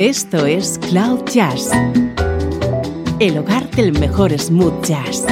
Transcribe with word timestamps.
Esto 0.00 0.44
es 0.44 0.80
Cloud 0.90 1.24
Jazz, 1.32 1.70
el 3.20 3.38
hogar 3.38 3.70
del 3.70 3.92
mejor 3.92 4.36
smooth 4.36 4.84
jazz, 4.84 5.24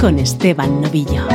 con 0.00 0.18
Esteban 0.18 0.80
Novillo. 0.80 1.28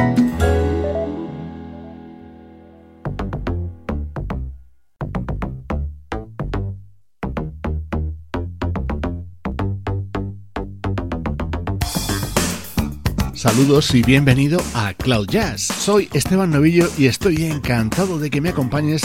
Saludos 13.35 13.93
y 13.93 14.01
bienvenido 14.01 14.59
a 14.73 14.95
Cloud 14.95 15.27
Jazz. 15.27 15.61
Soy 15.61 16.09
Esteban 16.13 16.49
Novillo 16.49 16.89
y 16.97 17.05
estoy 17.05 17.43
encantado 17.43 18.17
de 18.17 18.31
que 18.31 18.41
me 18.41 18.49
acompañes 18.49 19.03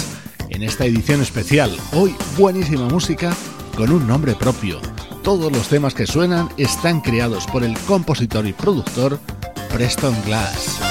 en 0.51 0.63
esta 0.63 0.85
edición 0.85 1.23
especial. 1.23 1.77
Hoy 1.93 2.15
buenísima 2.37 2.87
música 2.89 3.35
con 3.77 3.91
un 3.91 4.07
nombre 4.07 4.35
propio. 4.35 4.81
Todos 5.23 5.51
los 5.53 5.69
temas 5.69 5.95
que 5.95 6.07
suenan 6.07 6.49
están 6.57 7.01
creados 7.01 7.47
por 7.47 7.65
el 7.65 7.79
compositor 7.81 8.47
y 8.47 8.53
productor 8.53 9.19
Preston 9.73 10.15
Glass. 10.25 10.90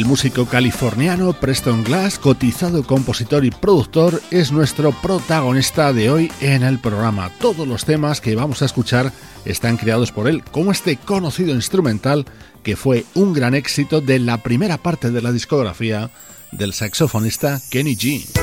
El 0.00 0.06
músico 0.06 0.46
californiano 0.46 1.34
Preston 1.34 1.84
Glass, 1.84 2.18
cotizado 2.18 2.84
compositor 2.84 3.44
y 3.44 3.50
productor, 3.50 4.22
es 4.30 4.50
nuestro 4.50 4.92
protagonista 4.92 5.92
de 5.92 6.10
hoy 6.10 6.32
en 6.40 6.62
el 6.62 6.78
programa. 6.78 7.30
Todos 7.38 7.68
los 7.68 7.84
temas 7.84 8.22
que 8.22 8.34
vamos 8.34 8.62
a 8.62 8.64
escuchar 8.64 9.12
están 9.44 9.76
creados 9.76 10.10
por 10.10 10.26
él, 10.26 10.42
como 10.52 10.72
este 10.72 10.96
conocido 10.96 11.54
instrumental 11.54 12.24
que 12.62 12.76
fue 12.76 13.04
un 13.12 13.34
gran 13.34 13.54
éxito 13.54 14.00
de 14.00 14.20
la 14.20 14.38
primera 14.38 14.78
parte 14.78 15.10
de 15.10 15.20
la 15.20 15.32
discografía 15.32 16.10
del 16.50 16.72
saxofonista 16.72 17.60
Kenny 17.70 17.94
G. 17.94 18.39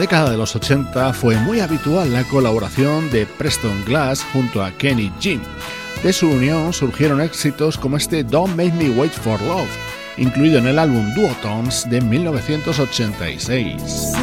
década 0.00 0.30
de 0.30 0.38
los 0.38 0.56
80 0.56 1.12
fue 1.12 1.36
muy 1.36 1.60
habitual 1.60 2.10
la 2.10 2.24
colaboración 2.24 3.10
de 3.10 3.26
Preston 3.26 3.84
Glass 3.84 4.24
junto 4.32 4.64
a 4.64 4.70
Kenny 4.70 5.12
G. 5.20 5.38
De 6.02 6.14
su 6.14 6.30
unión 6.30 6.72
surgieron 6.72 7.20
éxitos 7.20 7.76
como 7.76 7.98
este 7.98 8.24
Don't 8.24 8.56
Make 8.56 8.72
Me 8.72 8.88
Wait 8.88 9.12
for 9.12 9.38
Love, 9.42 9.68
incluido 10.16 10.58
en 10.58 10.68
el 10.68 10.78
álbum 10.78 11.12
Duotones 11.14 11.86
de 11.90 12.00
1986. 12.00 14.14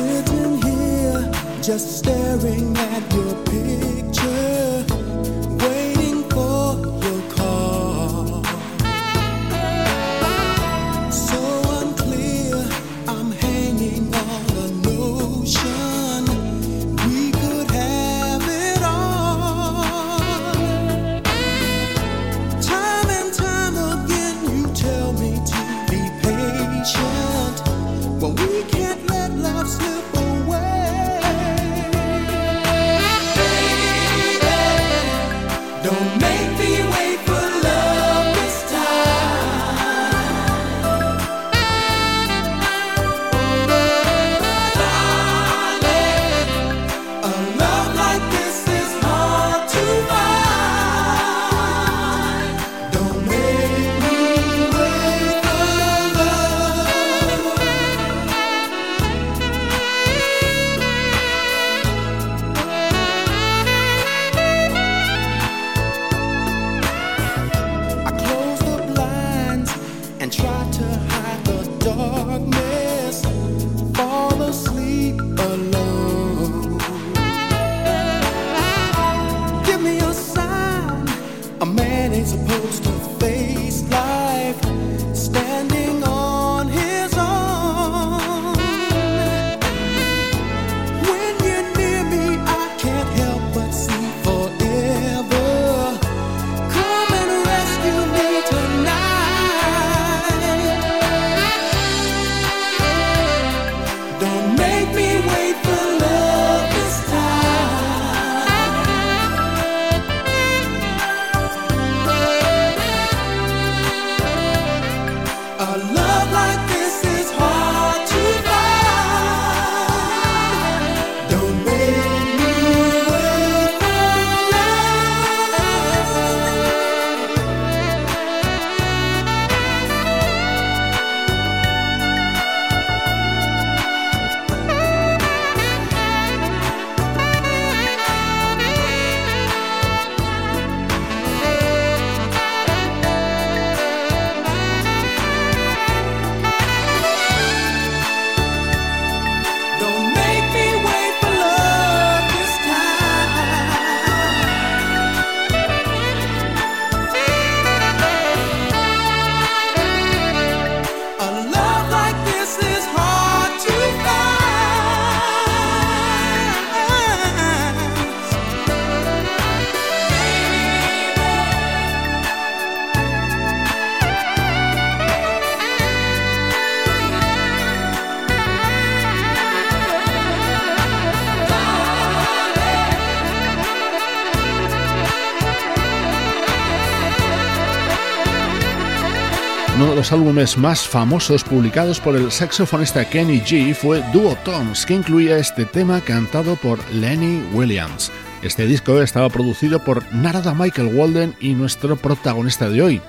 Los 190.08 190.14
álbumes 190.14 190.58
más 190.58 190.88
famosos 190.88 191.44
publicados 191.44 192.00
por 192.00 192.16
el 192.16 192.32
saxofonista 192.32 193.04
Kenny 193.10 193.42
G 193.42 193.74
fue 193.76 194.02
Duo 194.14 194.38
Toms, 194.46 194.86
que 194.86 194.94
incluía 194.94 195.38
este 195.38 195.66
tema 195.66 196.00
cantado 196.00 196.56
por 196.56 196.80
Lenny 196.94 197.44
Williams. 197.52 198.10
Este 198.42 198.66
disco 198.68 199.02
estaba 199.02 199.28
producido 199.30 199.84
por 199.84 200.06
Narada 200.14 200.54
Michael 200.54 200.96
Walden 200.96 201.36
y 201.42 201.56
nuestro 201.56 201.98
protagonista 201.98 202.70
de 202.70 202.82
hoy, 202.82 203.02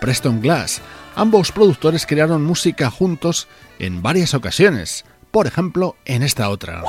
Preston 0.00 0.40
Glass. 0.40 0.80
Ambos 1.14 1.52
productores 1.52 2.06
crearon 2.06 2.42
música 2.42 2.90
juntos 2.90 3.48
en 3.78 4.00
varias 4.00 4.32
ocasiones, 4.32 5.04
por 5.30 5.46
ejemplo 5.46 5.96
en 6.06 6.22
esta 6.22 6.48
otra. 6.48 6.82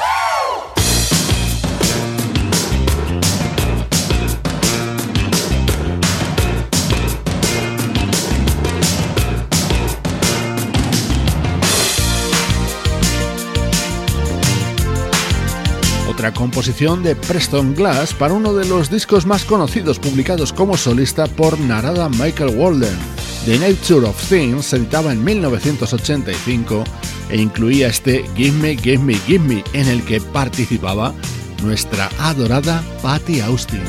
Otra 16.18 16.34
composición 16.34 17.04
de 17.04 17.16
Preston 17.16 17.76
Glass 17.76 18.12
para 18.12 18.34
uno 18.34 18.52
de 18.52 18.66
los 18.66 18.90
discos 18.90 19.28
más 19.28 19.46
conocidos 19.46 20.00
publicados 20.00 20.52
como 20.52 20.76
solista 20.76 21.28
por 21.28 21.60
Narada 21.60 22.10
Michael 22.10 22.58
Walden. 22.58 22.98
The 23.46 23.60
Nature 23.60 24.08
of 24.08 24.20
Things 24.28 24.66
se 24.66 24.78
editaba 24.78 25.12
en 25.12 25.24
1985 25.24 26.84
e 27.30 27.38
incluía 27.38 27.90
este 27.90 28.26
Give 28.36 28.58
Me, 28.58 28.76
Give 28.76 28.98
Me, 28.98 29.14
Give 29.28 29.46
Me 29.46 29.64
en 29.74 29.88
el 29.88 30.04
que 30.06 30.20
participaba 30.20 31.14
nuestra 31.62 32.10
adorada 32.18 32.84
Patty 33.04 33.42
Austin. 33.42 33.84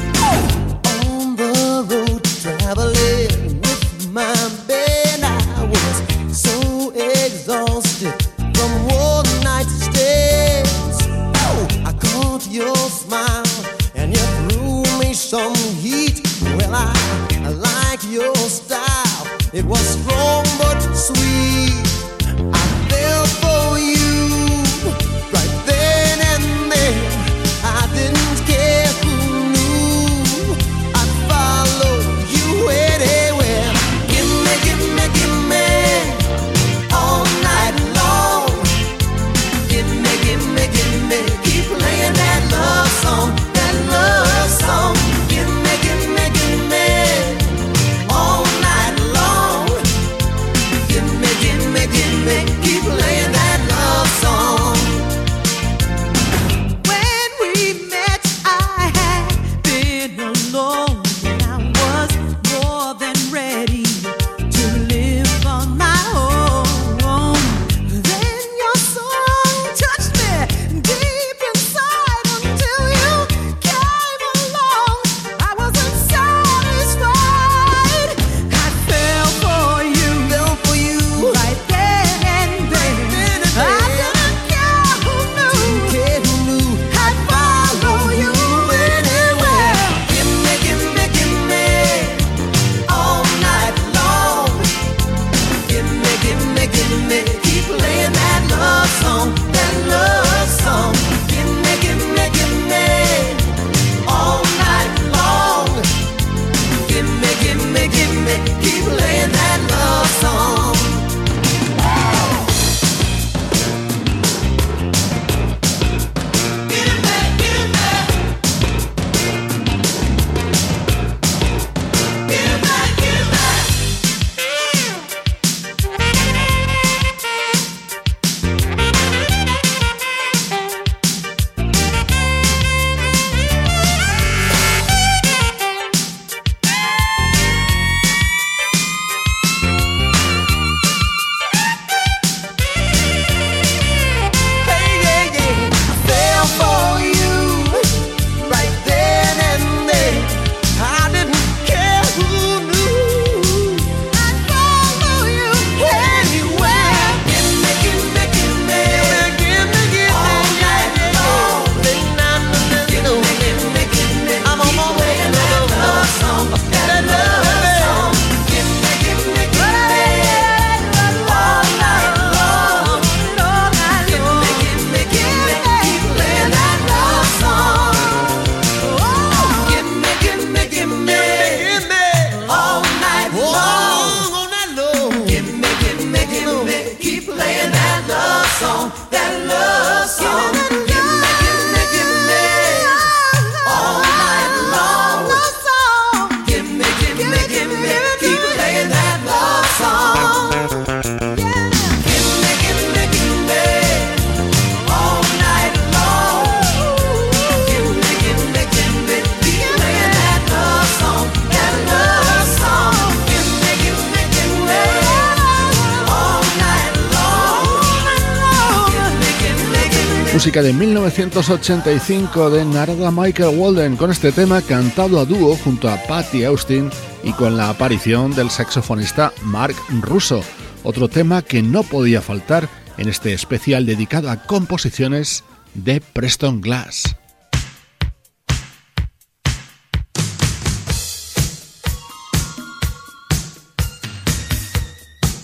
Música 220.39 220.63
de 220.63 220.73
1985 220.73 222.51
de 222.51 222.65
Narada 222.65 223.11
Michael 223.11 223.59
Walden 223.59 223.97
con 223.97 224.13
este 224.13 224.31
tema 224.31 224.63
cantado 224.63 225.19
a 225.19 225.25
dúo 225.25 225.57
junto 225.57 225.89
a 225.89 226.01
Patty 226.05 226.45
Austin 226.45 226.91
y 227.25 227.33
con 227.33 227.57
la 227.57 227.71
aparición 227.71 228.33
del 228.37 228.49
saxofonista 228.49 229.33
Mark 229.43 229.75
Russo, 230.01 230.45
otro 230.85 231.09
tema 231.09 231.43
que 231.43 231.61
no 231.61 231.83
podía 231.83 232.23
faltar 232.23 232.69
en 232.99 233.09
este 233.09 233.33
especial 233.33 233.85
dedicado 233.85 234.31
a 234.31 234.45
composiciones 234.45 235.43
de 235.75 236.01
Preston 236.01 236.61
Glass. 236.61 237.18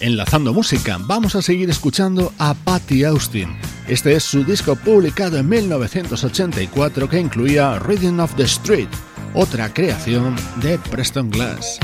Enlazando 0.05 0.53
música, 0.53 0.99
vamos 1.01 1.35
a 1.35 1.41
seguir 1.41 1.71
escuchando 1.71 2.33
a 2.39 2.53
Patty 2.53 3.05
Austin 3.05 3.57
este 3.87 4.15
es 4.15 4.25
su 4.25 4.45
disco 4.45 4.77
publicado 4.77 5.37
en 5.37 5.49
1984 5.49 7.09
que 7.09 7.21
incluía 7.21 7.79
Reading 7.79 8.19
of 8.19 8.35
the 8.35 8.45
Street, 8.45 8.89
otra 9.35 9.73
creación 9.73 10.35
de 10.63 10.79
Preston 10.79 11.31
Glass. 11.31 11.79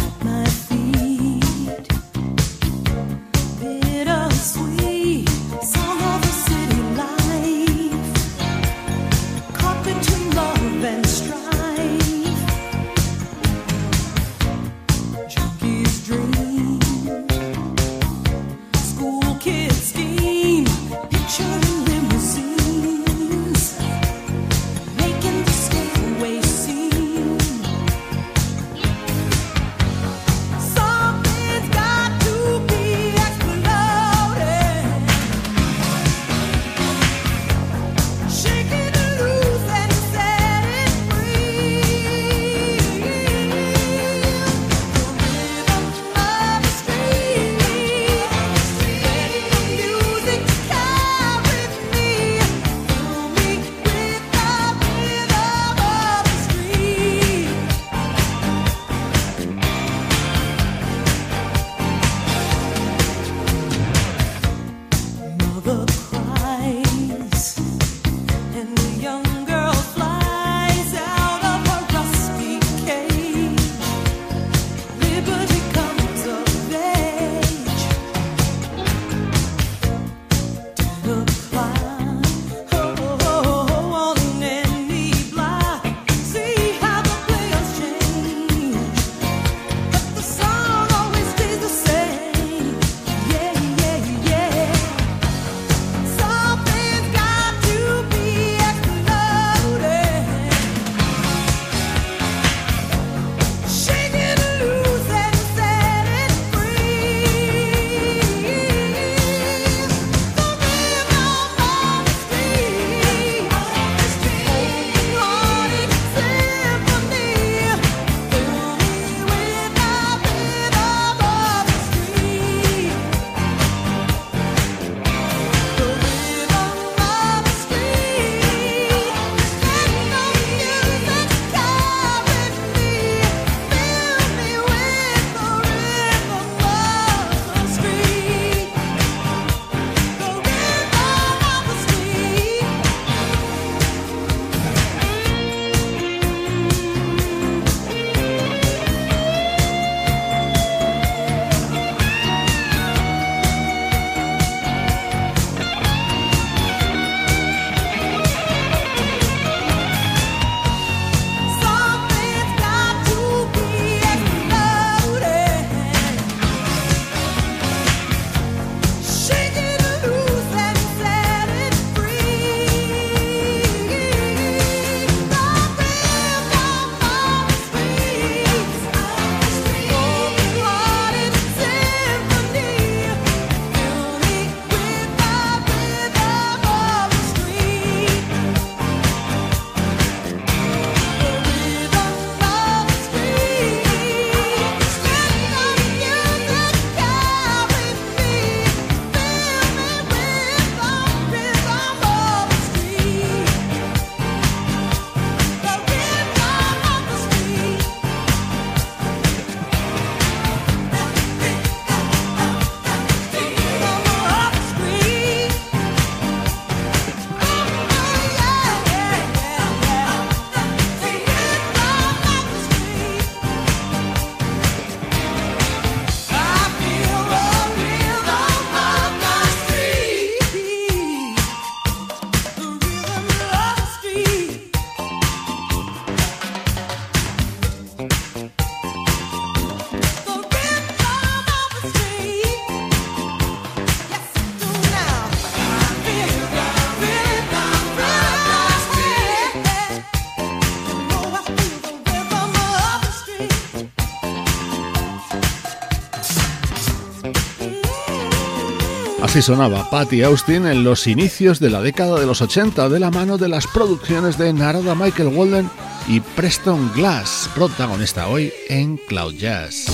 Así 259.30 259.43
sonaba 259.43 259.88
Patty 259.88 260.25
Austin 260.25 260.66
en 260.66 260.82
los 260.82 261.06
inicios 261.06 261.60
de 261.60 261.71
la 261.71 261.80
década 261.80 262.19
de 262.19 262.26
los 262.26 262.43
80 262.43 262.88
de 262.88 262.99
la 262.99 263.12
mano 263.12 263.38
de 263.38 263.47
las 263.47 263.69
producciones 263.69 264.36
de 264.36 264.52
Narada 264.52 264.97
Michael 264.97 265.28
Walden 265.28 265.71
y 266.08 266.19
Preston 266.19 266.90
Glass, 266.97 267.49
protagonista 267.54 268.26
hoy 268.26 268.52
en 268.69 268.97
Cloud 268.97 269.34
Jazz. 269.34 269.86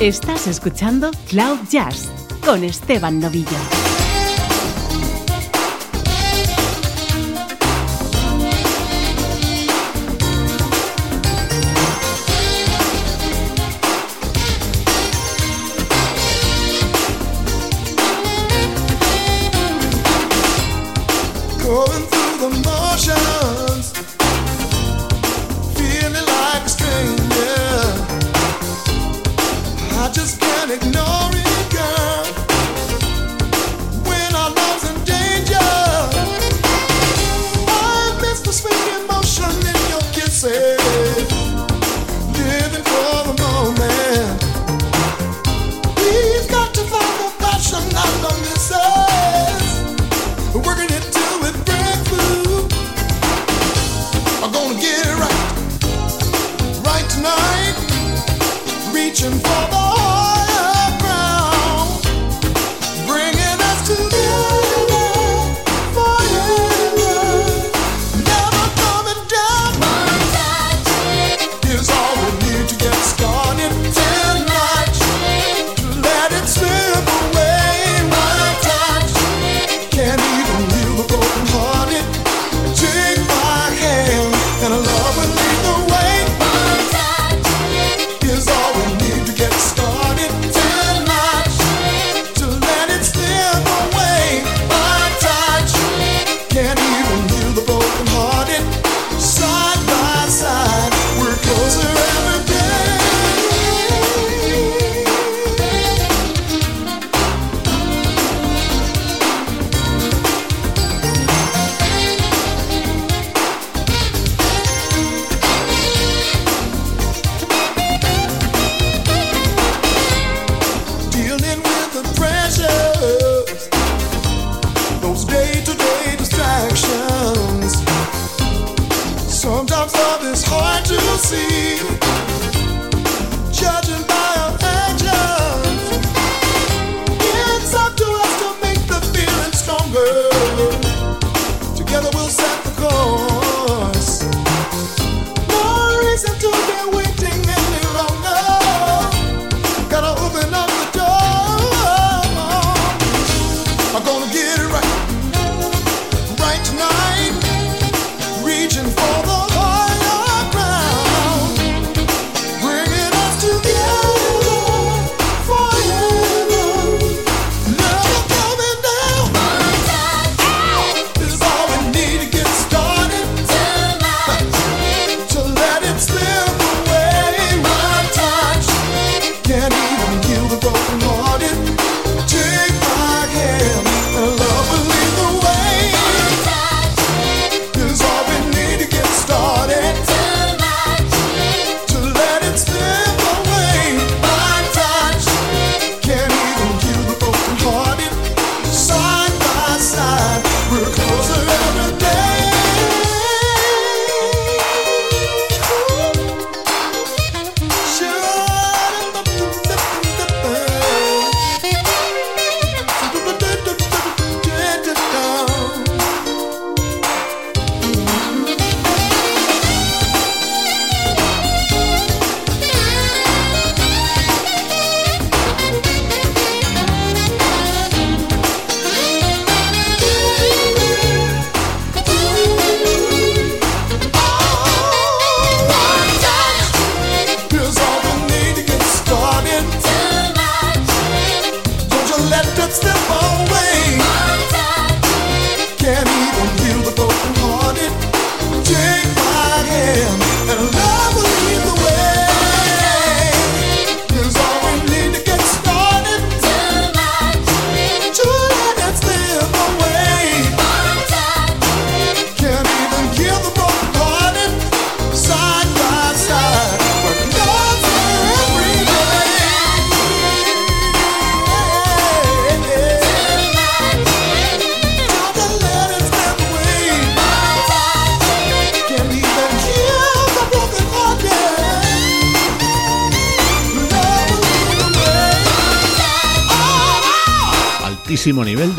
Estás 0.00 0.46
escuchando 0.46 1.10
Cloud 1.28 1.58
Jazz 1.68 2.08
con 2.42 2.64
Esteban 2.64 3.20
Novillo. 3.20 3.81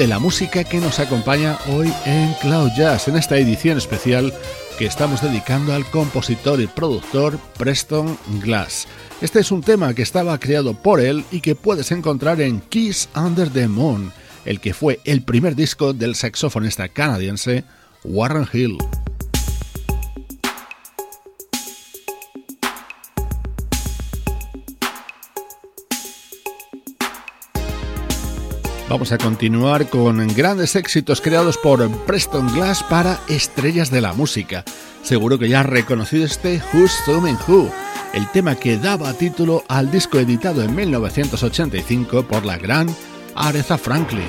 De 0.03 0.07
la 0.09 0.19
música 0.19 0.65
que 0.65 0.81
nos 0.81 0.99
acompaña 0.99 1.57
hoy 1.69 1.89
en 2.05 2.33
Cloud 2.41 2.71
Jazz, 2.75 3.07
en 3.07 3.15
esta 3.15 3.37
edición 3.37 3.77
especial 3.77 4.33
que 4.77 4.85
estamos 4.85 5.21
dedicando 5.21 5.73
al 5.73 5.85
compositor 5.85 6.59
y 6.59 6.67
productor 6.67 7.39
Preston 7.57 8.17
Glass. 8.41 8.85
Este 9.21 9.39
es 9.39 9.49
un 9.49 9.61
tema 9.61 9.93
que 9.93 10.01
estaba 10.01 10.37
creado 10.39 10.73
por 10.73 10.99
él 10.99 11.23
y 11.31 11.39
que 11.39 11.55
puedes 11.55 11.93
encontrar 11.93 12.41
en 12.41 12.59
Kiss 12.59 13.07
Under 13.15 13.49
the 13.49 13.69
Moon, 13.69 14.11
el 14.43 14.59
que 14.59 14.73
fue 14.73 14.99
el 15.05 15.21
primer 15.21 15.55
disco 15.55 15.93
del 15.93 16.15
saxofonista 16.15 16.89
canadiense 16.89 17.63
Warren 18.03 18.45
Hill. 18.51 18.79
Vamos 28.93 29.11
a 29.11 29.17
continuar 29.17 29.89
con 29.89 30.27
grandes 30.35 30.75
éxitos 30.75 31.19
creados 31.19 31.57
por 31.57 31.89
Preston 32.05 32.45
Glass 32.53 32.83
para 32.83 33.19
estrellas 33.27 33.89
de 33.89 34.01
la 34.01 34.13
música. 34.13 34.63
Seguro 35.01 35.39
que 35.39 35.49
ya 35.49 35.61
has 35.61 35.65
reconocido 35.65 36.25
este 36.25 36.61
Who's 36.71 36.91
Zooming 37.03 37.39
Who, 37.47 37.71
el 38.13 38.29
tema 38.29 38.53
que 38.53 38.77
daba 38.77 39.11
título 39.13 39.63
al 39.67 39.89
disco 39.89 40.19
editado 40.19 40.61
en 40.61 40.75
1985 40.75 42.27
por 42.27 42.45
la 42.45 42.59
gran 42.59 42.87
Aretha 43.33 43.79
Franklin. 43.79 44.27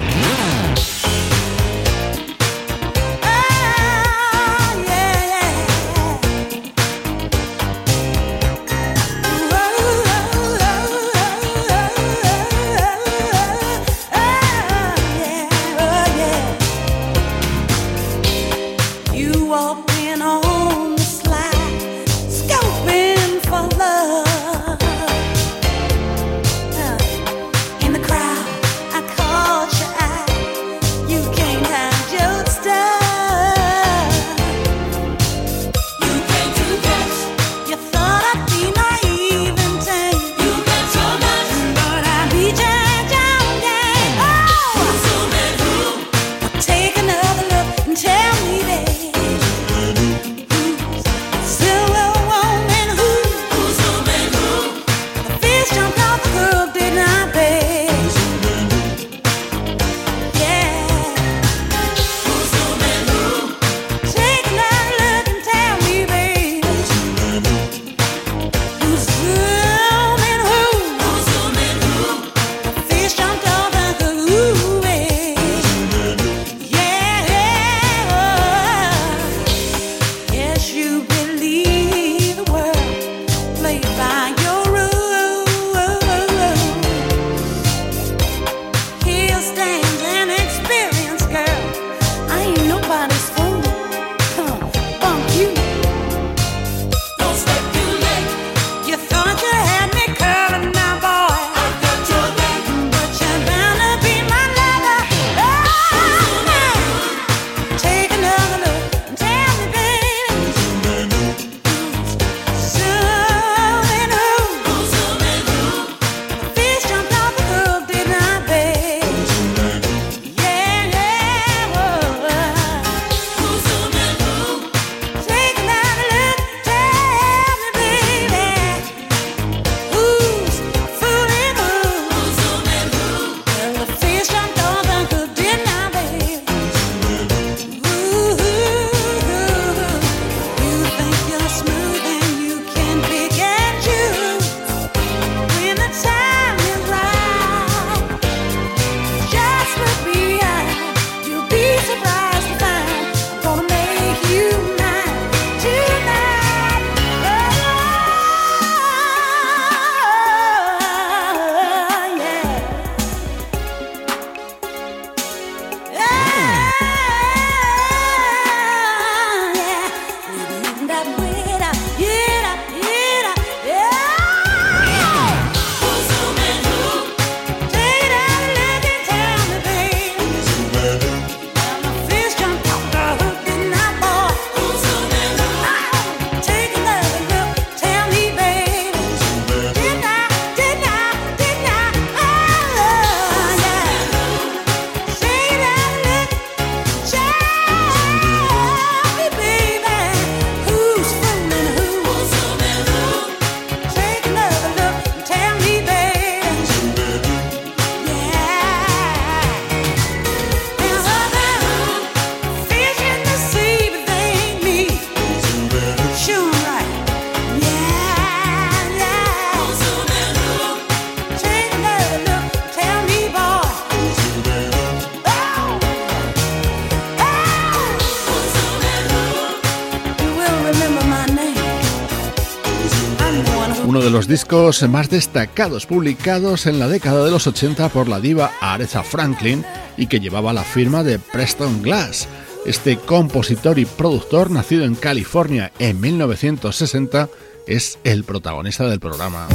Discos 234.29 234.89
más 234.89 235.11
destacados 235.11 235.87
publicados 235.87 236.67
en 236.67 236.79
la 236.79 236.89
década 236.89 237.25
de 237.25 237.31
los 237.31 237.47
80 237.47 237.89
por 237.89 238.09
la 238.09 238.21
diva 238.21 238.53
Aretha 238.61 239.03
Franklin 239.03 239.65
y 239.97 240.07
que 240.07 240.21
llevaba 240.21 240.53
la 240.53 240.63
firma 240.63 241.03
de 241.03 241.19
Preston 241.19 241.83
Glass. 241.83 242.29
Este 242.65 242.97
compositor 242.97 243.79
y 243.79 243.85
productor, 243.85 244.51
nacido 244.51 244.85
en 244.85 244.95
California 244.95 245.73
en 245.79 246.01
1960, 246.01 247.29
es 247.67 247.99
el 248.05 248.25
protagonista 248.25 248.89
del 248.89 249.01
programa. 249.01 249.49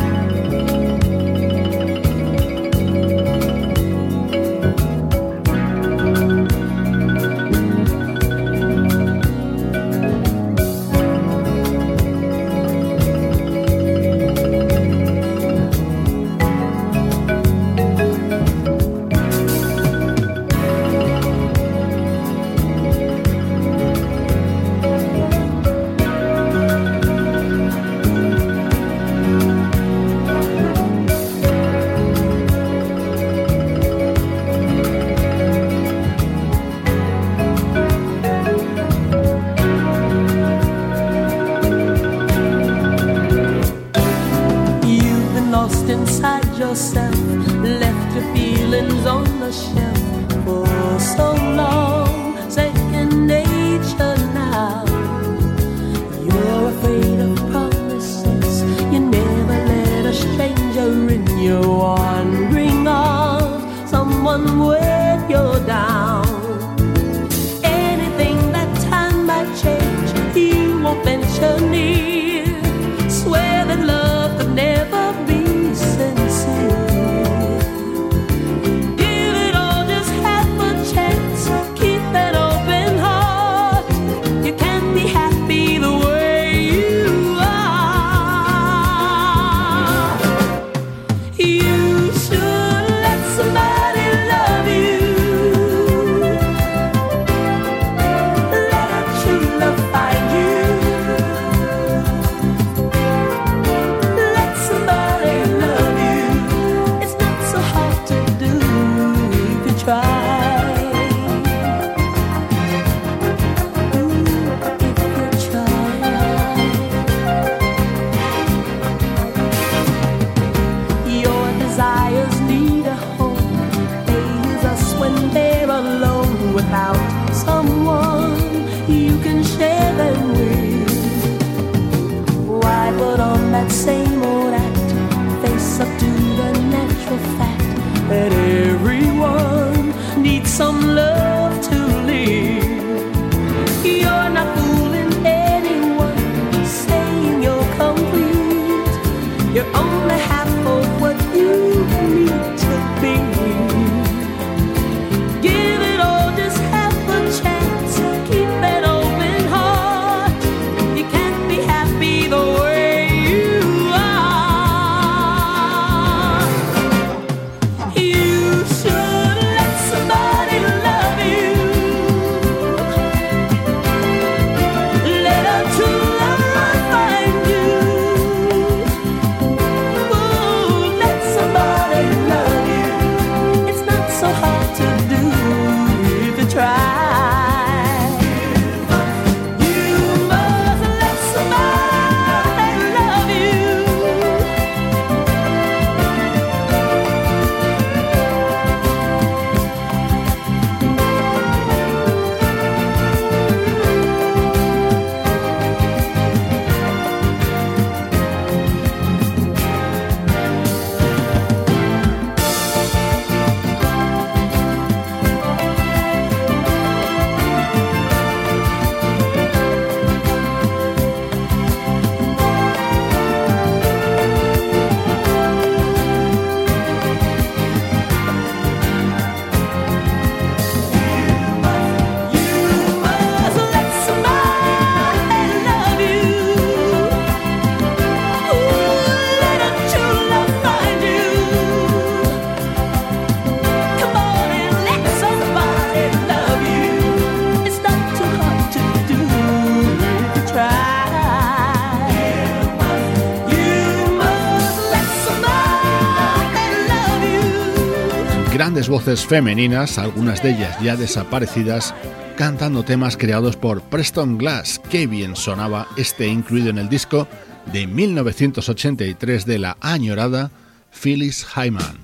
Voces 258.89 259.23
femeninas, 259.25 259.99
algunas 259.99 260.41
de 260.41 260.49
ellas 260.49 260.75
ya 260.81 260.95
desaparecidas, 260.95 261.93
cantando 262.35 262.83
temas 262.83 263.15
creados 263.17 263.55
por 263.55 263.83
Preston 263.83 264.37
Glass. 264.37 264.81
Qué 264.89 265.05
bien 265.05 265.35
sonaba 265.35 265.87
este 265.95 266.27
incluido 266.27 266.71
en 266.71 266.79
el 266.79 266.89
disco 266.89 267.27
de 267.71 267.85
1983 267.85 269.45
de 269.45 269.59
la 269.59 269.77
añorada 269.79 270.49
Phyllis 270.91 271.45
Hyman. 271.55 271.98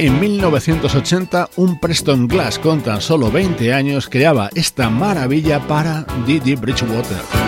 En 0.00 0.20
1980, 0.20 1.50
un 1.56 1.80
Preston 1.80 2.28
Glass 2.28 2.60
con 2.60 2.80
tan 2.82 3.00
solo 3.00 3.32
20 3.32 3.74
años 3.74 4.08
creaba 4.08 4.48
esta 4.54 4.90
maravilla 4.90 5.58
para 5.66 6.06
Didi 6.24 6.54
Bridgewater. 6.54 7.47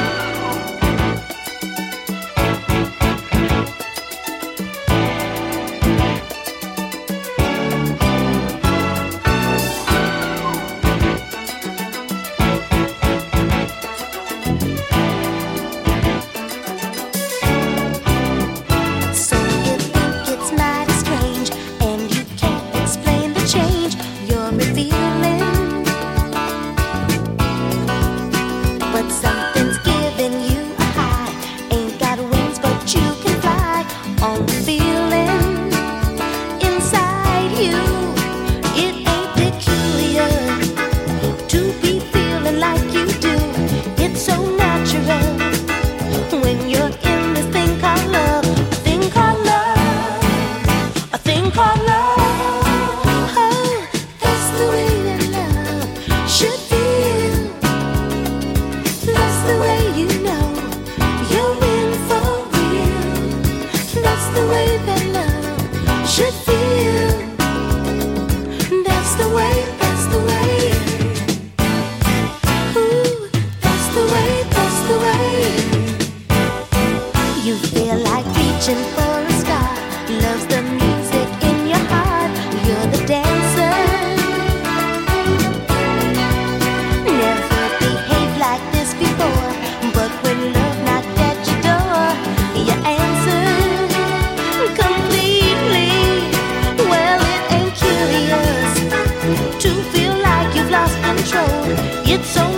it's 102.21 102.29
so 102.35 102.50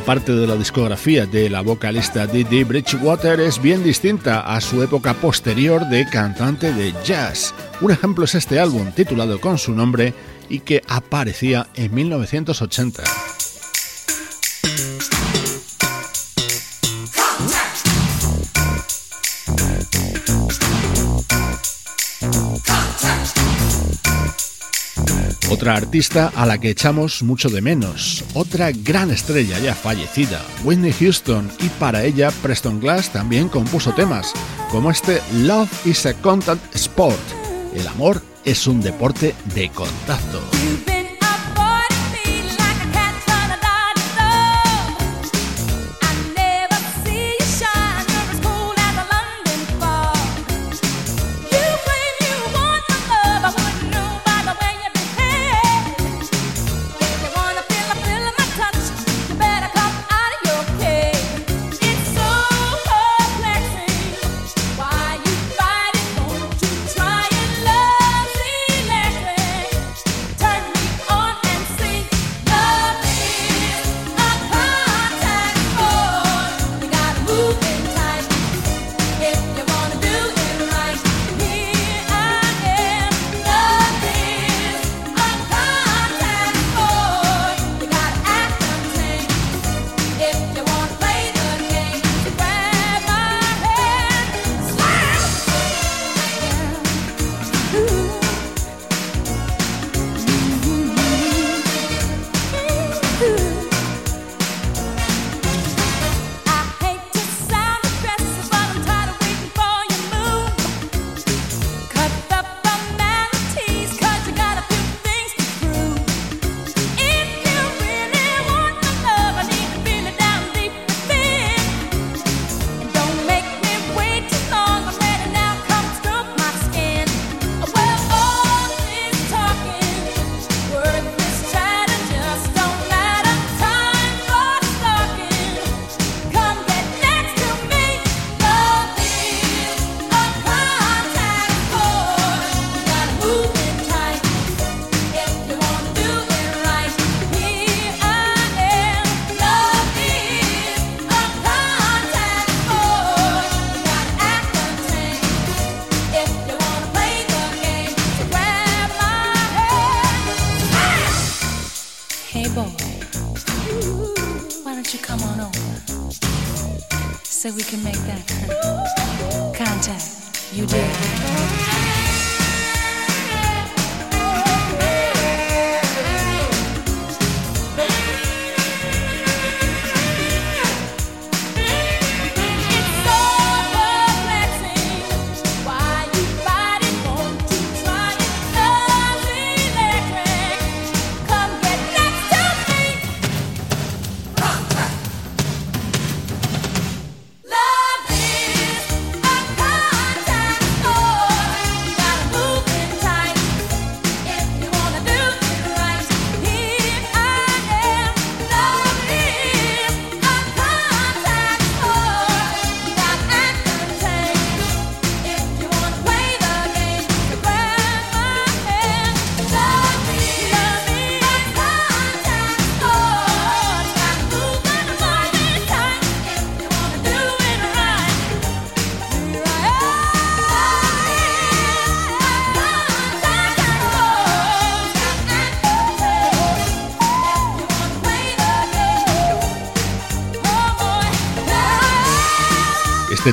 parte 0.00 0.32
de 0.32 0.46
la 0.46 0.56
discografía 0.56 1.26
de 1.26 1.50
la 1.50 1.60
vocalista 1.60 2.26
Didi 2.26 2.64
Bridgewater 2.64 3.40
es 3.40 3.60
bien 3.60 3.84
distinta 3.84 4.40
a 4.40 4.60
su 4.60 4.82
época 4.82 5.14
posterior 5.14 5.86
de 5.88 6.06
cantante 6.06 6.72
de 6.72 6.94
jazz. 7.04 7.54
Un 7.80 7.90
ejemplo 7.90 8.24
es 8.24 8.34
este 8.34 8.58
álbum 8.58 8.92
titulado 8.92 9.40
con 9.40 9.58
su 9.58 9.72
nombre 9.74 10.14
y 10.48 10.60
que 10.60 10.82
aparecía 10.88 11.66
en 11.74 11.94
1980. 11.94 13.31
Otra 25.52 25.76
artista 25.76 26.32
a 26.34 26.46
la 26.46 26.56
que 26.56 26.70
echamos 26.70 27.22
mucho 27.22 27.50
de 27.50 27.60
menos, 27.60 28.24
otra 28.32 28.72
gran 28.72 29.10
estrella 29.10 29.58
ya 29.58 29.74
fallecida, 29.74 30.40
Whitney 30.64 30.92
Houston, 30.92 31.50
y 31.60 31.68
para 31.78 32.04
ella 32.04 32.30
Preston 32.42 32.80
Glass 32.80 33.12
también 33.12 33.50
compuso 33.50 33.92
temas, 33.92 34.32
como 34.70 34.90
este 34.90 35.20
Love 35.34 35.70
is 35.86 36.06
a 36.06 36.14
Contact 36.14 36.74
Sport. 36.74 37.20
El 37.74 37.86
amor 37.86 38.22
es 38.46 38.66
un 38.66 38.80
deporte 38.80 39.34
de 39.54 39.68
contacto. 39.68 40.40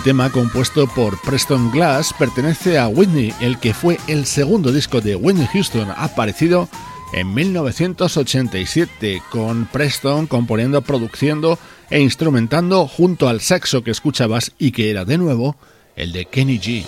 Tema, 0.09 0.31
compuesto 0.31 0.87
por 0.87 1.21
Preston 1.21 1.69
Glass, 1.69 2.15
pertenece 2.17 2.79
a 2.79 2.87
Whitney, 2.87 3.31
el 3.41 3.59
que 3.59 3.75
fue 3.75 3.99
el 4.07 4.25
segundo 4.25 4.71
disco 4.71 5.01
de 5.01 5.15
Whitney 5.15 5.45
Houston, 5.53 5.87
aparecido 5.95 6.67
en 7.13 7.31
1987, 7.31 9.21
con 9.29 9.67
Preston 9.67 10.25
componiendo, 10.25 10.81
produciendo 10.81 11.59
e 11.91 11.99
instrumentando 11.99 12.87
junto 12.87 13.29
al 13.29 13.39
saxo 13.39 13.83
que 13.83 13.91
escuchabas 13.91 14.51
y 14.57 14.71
que 14.71 14.89
era 14.89 15.05
de 15.05 15.19
nuevo 15.19 15.57
el 15.95 16.11
de 16.11 16.25
Kenny 16.25 16.57
G. 16.57 16.85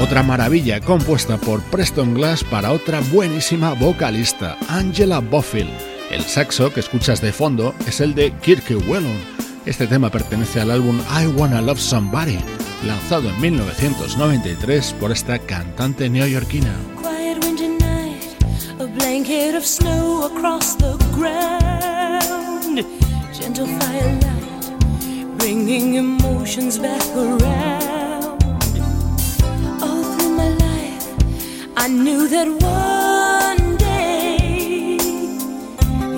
Otra 0.00 0.22
maravilla 0.22 0.80
compuesta 0.80 1.36
por 1.36 1.62
Preston 1.64 2.14
Glass 2.14 2.42
para 2.42 2.72
otra 2.72 3.00
buenísima 3.12 3.74
vocalista, 3.74 4.56
Angela 4.66 5.18
Bofill. 5.20 5.68
El 6.10 6.22
saxo 6.22 6.72
que 6.72 6.80
escuchas 6.80 7.20
de 7.20 7.32
fondo 7.32 7.74
es 7.86 8.00
el 8.00 8.14
de 8.14 8.32
Kirke 8.40 8.76
Whelan. 8.76 9.20
Este 9.66 9.86
tema 9.86 10.10
pertenece 10.10 10.58
al 10.58 10.70
álbum 10.70 10.98
I 11.10 11.26
Wanna 11.26 11.60
Love 11.60 11.78
Somebody, 11.78 12.38
lanzado 12.86 13.28
en 13.28 13.40
1993 13.42 14.94
por 14.98 15.12
esta 15.12 15.38
cantante 15.38 16.08
neoyorquina. 16.08 16.74
bringing 25.40 25.94
emotions 25.94 26.78
back 26.78 27.02
around. 27.16 27.99
I 31.82 31.88
knew 31.88 32.28
that 32.28 32.46
one 32.46 33.76
day 33.78 34.98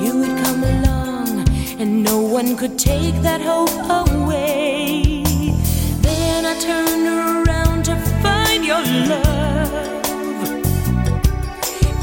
you 0.04 0.12
would 0.18 0.36
come 0.44 0.64
along 0.64 1.48
and 1.78 2.02
no 2.02 2.18
one 2.20 2.56
could 2.56 2.76
take 2.76 3.14
that 3.22 3.40
hope 3.40 3.70
away. 3.88 5.22
Then 6.00 6.46
I 6.46 6.58
turned 6.58 7.06
around 7.06 7.84
to 7.84 7.94
find 8.24 8.64
your 8.64 8.82
love, 9.12 10.50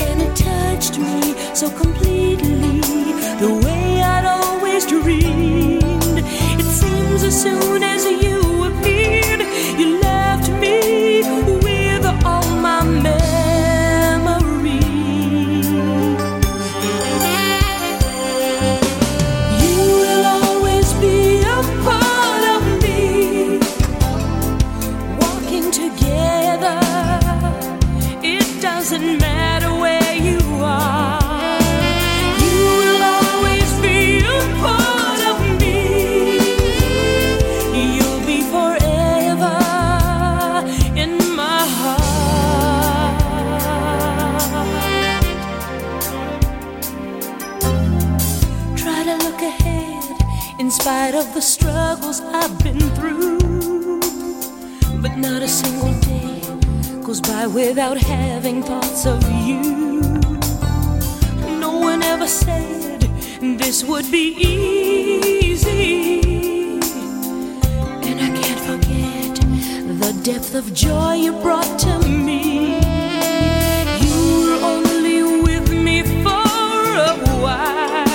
and 0.07 0.22
it 0.22 0.34
touched 0.38 0.97
me 0.97 1.36
so 1.53 1.70
completely 1.70 2.49
goes 57.20 57.32
by 57.32 57.47
without 57.47 57.97
having 57.97 58.61
thoughts 58.63 59.05
of 59.05 59.22
you. 59.32 59.61
No 61.59 61.78
one 61.78 62.03
ever 62.03 62.28
said 62.28 63.01
this 63.57 63.84
would 63.84 64.11
be 64.11 64.36
easy. 65.34 65.80
And 68.07 68.20
I 68.22 68.30
can't 68.41 68.59
forget 68.59 69.36
the 69.99 70.13
depth 70.24 70.55
of 70.55 70.74
joy 70.74 71.13
you 71.15 71.32
brought 71.41 71.80
to 71.80 71.99
me. 72.07 72.78
You 74.05 74.20
were 74.43 74.59
only 74.63 75.24
with 75.41 75.70
me 75.72 76.03
for 76.24 76.86
a 77.11 77.15
while, 77.43 78.05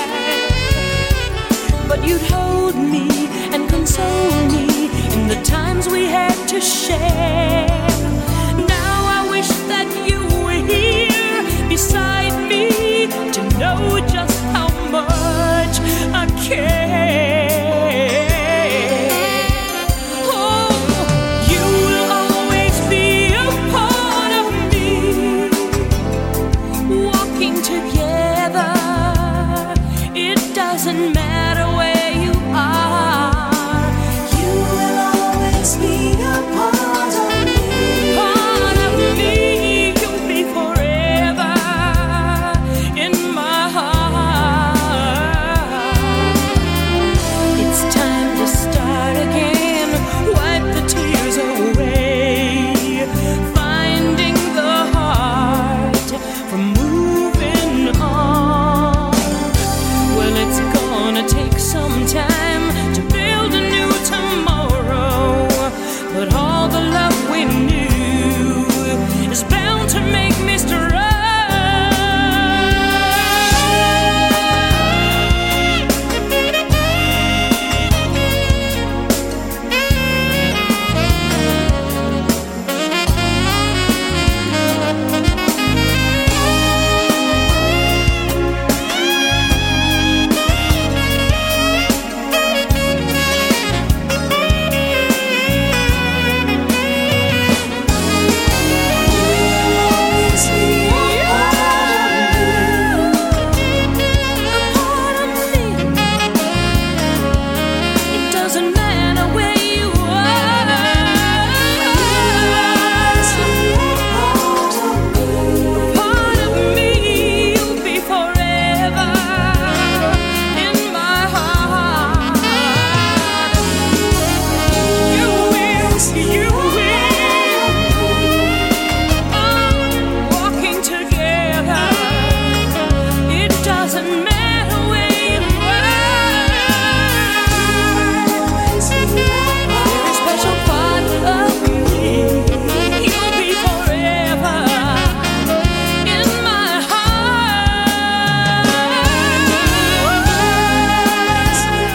but 1.88 2.04
you'd 2.06 2.22
hold 2.30 2.76
me 2.76 3.08
and 3.52 3.68
console 3.68 4.48
me 4.48 4.88
in 5.14 5.28
the 5.28 5.40
times 5.44 5.88
we 5.88 6.04
had 6.04 6.48
to 6.48 6.60
share. 6.60 7.63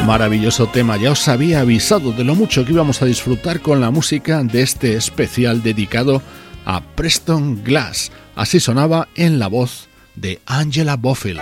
Maravilloso 0.10 0.66
tema, 0.66 0.98
ya 0.98 1.12
os 1.12 1.28
había 1.28 1.60
avisado 1.60 2.12
de 2.12 2.24
lo 2.24 2.34
mucho 2.34 2.66
que 2.66 2.72
íbamos 2.72 3.04
a 3.04 3.06
disfrutar 3.06 3.62
con 3.62 3.80
la 3.80 3.92
música 3.92 4.42
de 4.42 4.64
este 4.64 4.96
especial 4.96 5.62
dedicado 5.62 6.24
a 6.66 6.82
Preston 6.82 7.64
Glass. 7.64 8.12
Así 8.36 8.60
sonaba 8.60 9.08
en 9.14 9.38
la 9.38 9.46
voz 9.46 9.88
de 10.16 10.42
Angela 10.48 10.96
Bofill. 10.96 11.40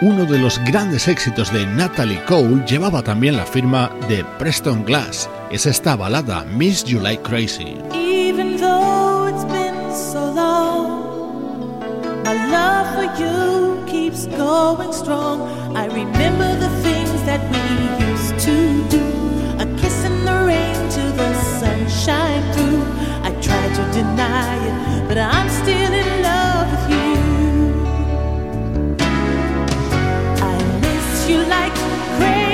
Uno 0.00 0.24
de 0.24 0.38
los 0.38 0.58
grandes 0.60 1.06
éxitos 1.06 1.52
de 1.52 1.66
Natalie 1.66 2.24
Cole 2.24 2.64
llevaba 2.66 3.02
también 3.02 3.36
la 3.36 3.44
firma 3.44 3.90
de 4.08 4.24
Preston 4.38 4.86
Glass. 4.86 5.28
Es 5.50 5.66
esta 5.66 5.96
balada 5.96 6.46
Miss 6.46 6.82
You 6.84 6.98
Like 6.98 7.22
Crazy. 7.24 7.76
My 12.24 12.32
love 12.48 12.86
for 12.96 13.08
you 13.20 13.84
keeps 13.86 14.24
going 14.26 14.92
strong. 14.94 15.42
I 15.76 15.84
remember 15.86 16.48
the 16.58 16.70
things 16.82 17.22
that 17.28 17.42
we 17.52 17.62
used 18.08 18.38
to 18.48 18.56
do. 18.88 19.04
A 19.62 19.66
kiss 19.78 20.04
in 20.04 20.24
the 20.24 20.38
rain 20.50 20.88
till 20.88 21.12
the 21.12 21.34
sunshine 21.60 22.42
through. 22.54 22.82
I 23.28 23.30
try 23.42 23.64
to 23.78 23.82
deny 23.92 24.56
it, 24.70 25.08
but 25.08 25.18
I'm 25.18 25.48
still 25.50 25.92
in 26.02 26.22
love 26.22 26.66
with 26.72 26.86
you. 26.96 27.14
I 30.50 30.54
miss 30.80 31.28
you 31.28 31.38
like 31.56 31.74
crazy. 32.16 32.53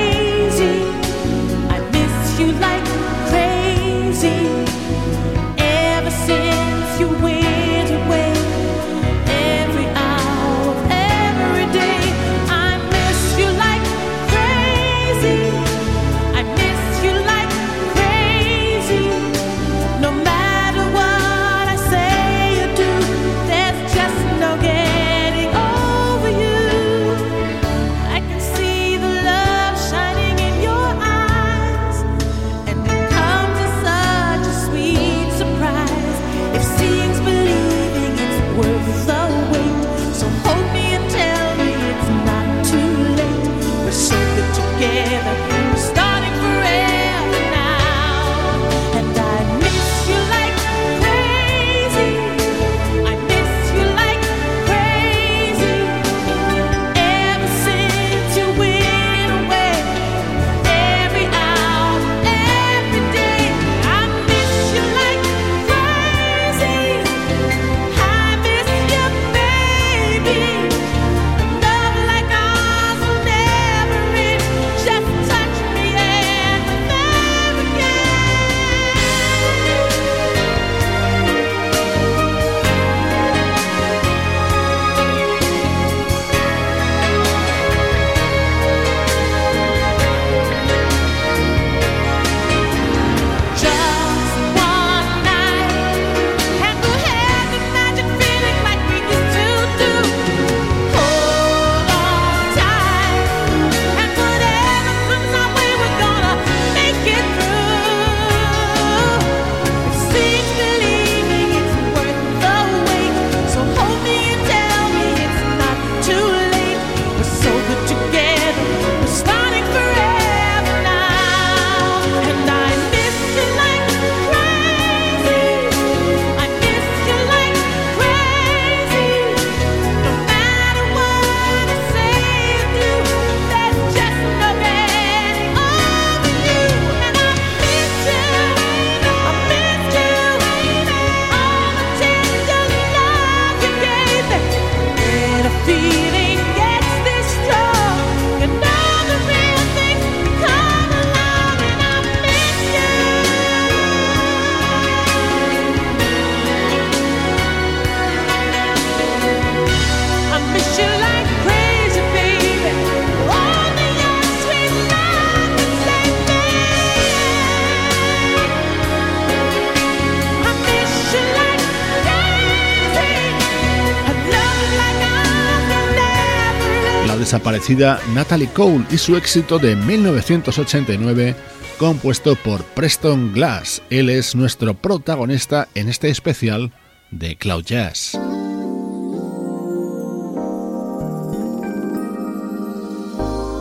Natalie 177.77 178.49
Cole 178.49 178.85
y 178.91 178.99
su 178.99 179.17
éxito 179.17 179.59
de 179.59 179.77
1989 179.77 181.37
compuesto 181.79 182.35
por 182.37 182.63
Preston 182.65 183.33
Glass. 183.33 183.81
Él 183.91 184.11
es 184.11 184.35
nuestro 184.35 184.75
protagonista 184.75 185.69
en 185.75 185.89
este 185.89 186.09
especial 186.09 186.73
de 187.11 187.37
Cloud 187.37 187.65
Jazz. 187.65 188.19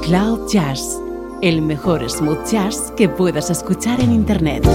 Cloud 0.01 0.51
Jazz, 0.51 0.99
el 1.43 1.61
mejor 1.61 2.09
smooth 2.09 2.49
jazz 2.49 2.91
que 2.97 3.09
puedas 3.09 3.51
escuchar 3.51 4.01
en 4.01 4.11
Internet. 4.11 4.67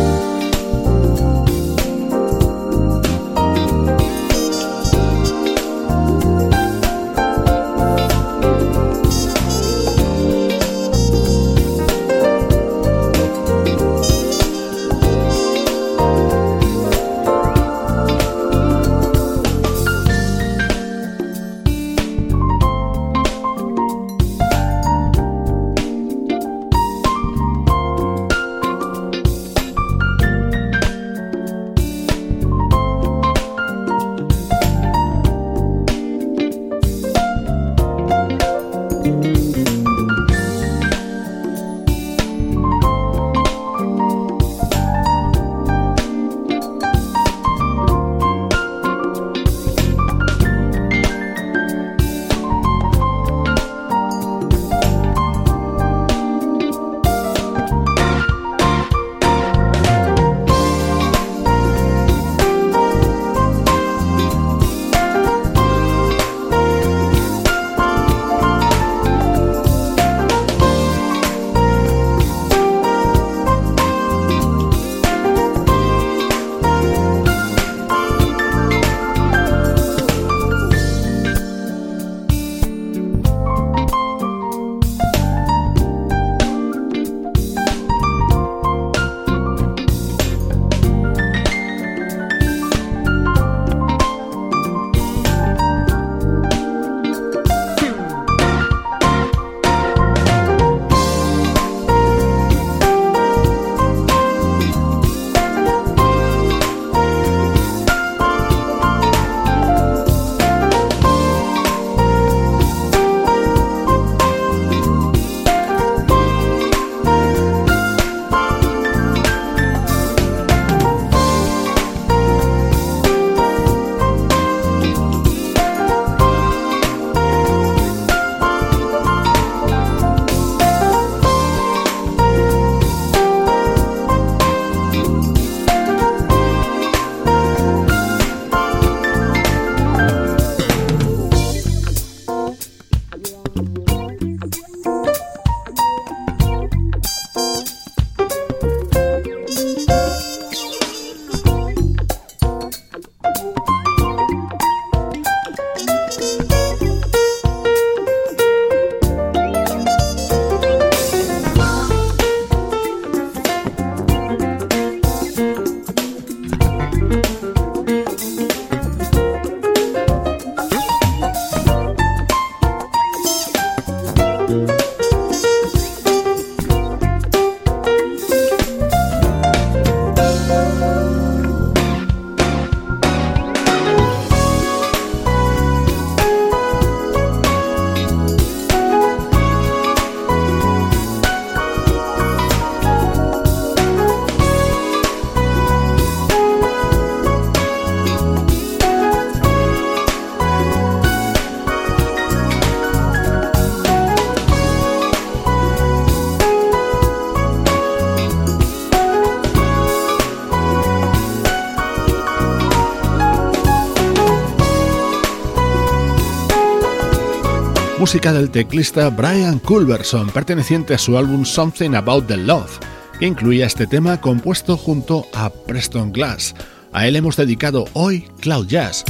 Música 218.05 218.35
del 218.35 218.51
teclista 218.51 219.09
Brian 219.09 219.59
Culberson, 219.59 220.29
perteneciente 220.29 220.93
a 220.93 220.99
su 220.99 221.17
álbum 221.17 221.47
Something 221.47 221.95
About 221.95 222.27
the 222.27 222.37
Love, 222.37 222.79
que 223.19 223.25
incluía 223.25 223.65
este 223.65 223.87
tema 223.87 224.21
compuesto 224.21 224.77
junto 224.77 225.25
a 225.33 225.49
Preston 225.49 226.13
Glass. 226.13 226.55
A 226.93 227.07
él 227.07 227.17
hemos 227.17 227.35
dedicado 227.39 227.87
hoy 227.95 228.29
Cloud 228.43 228.67
Jazz. 228.67 229.07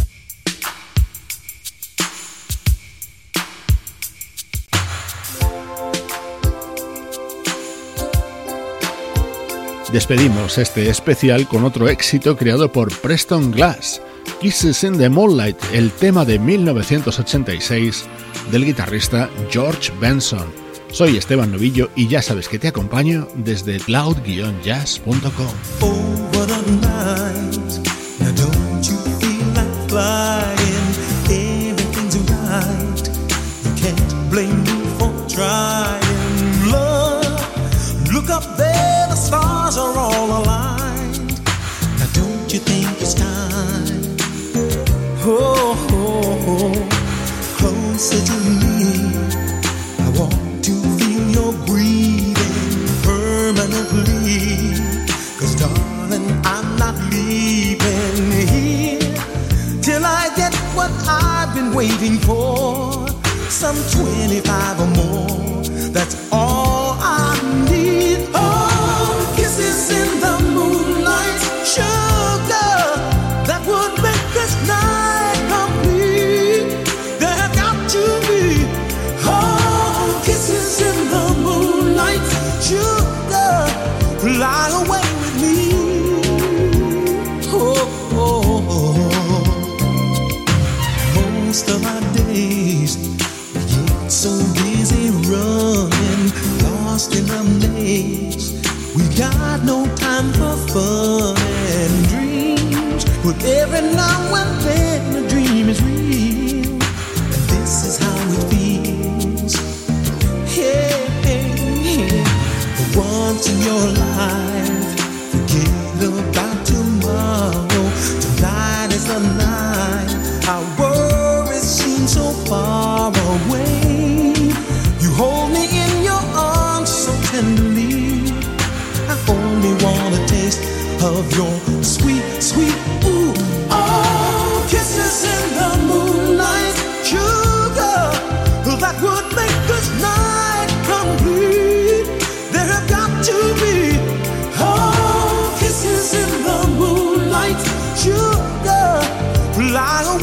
Despedimos 9.92 10.56
este 10.58 10.88
especial 10.88 11.48
con 11.48 11.64
otro 11.64 11.88
éxito 11.88 12.36
creado 12.36 12.70
por 12.70 12.96
Preston 13.00 13.50
Glass, 13.50 14.00
Kisses 14.40 14.84
in 14.84 14.98
the 14.98 15.08
Moonlight, 15.08 15.56
el 15.72 15.90
tema 15.90 16.24
de 16.24 16.38
1986 16.38 18.04
del 18.50 18.64
guitarrista 18.64 19.30
George 19.50 19.92
Benson. 20.00 20.46
Soy 20.90 21.16
Esteban 21.16 21.52
Novillo 21.52 21.90
y 21.96 22.08
ya 22.08 22.22
sabes 22.22 22.48
que 22.48 22.58
te 22.58 22.68
acompaño 22.68 23.26
desde 23.34 23.78
cloud 23.78 24.16
stars 39.24 39.76
are 39.78 39.98
all 39.98 40.42
aligned. 40.42 41.40
Now 41.98 42.06
don't 42.12 42.52
you 42.52 42.60
think 42.60 43.00
it's 43.00 43.14
time? 43.14 43.23
Closer 48.14 48.26
to 48.26 48.50
me. 48.50 49.14
I 49.98 50.08
want 50.18 50.64
to 50.64 50.72
feel 50.98 51.28
your 51.30 51.52
breathing 51.66 52.86
permanently. 53.02 54.74
Cause 55.38 55.54
darling, 55.56 56.26
I'm 56.44 56.76
not 56.76 56.94
leaving 57.10 58.32
here 58.48 58.98
till 59.82 60.04
I 60.04 60.30
get 60.36 60.54
what 60.74 60.90
I've 61.08 61.54
been 61.54 61.72
waiting 61.74 62.18
for. 62.18 63.08
Some 63.48 63.76
25 63.92 64.80
or 64.80 64.86
more. 64.86 65.33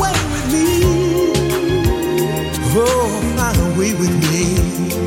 away 0.02 0.12
with 0.32 0.54
me. 0.54 1.32
Oh, 2.74 3.22
fly 3.36 3.54
away 3.74 3.94
with 3.94 4.16
me. 4.30 5.01